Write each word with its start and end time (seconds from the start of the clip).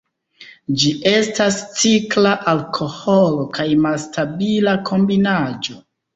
Ĝi 0.83 0.93
estas 1.11 1.57
cikla 1.81 2.31
alkoholo 2.55 3.45
kaj 3.59 3.67
malstabila 3.85 4.77
kombinaĵo. 4.91 5.81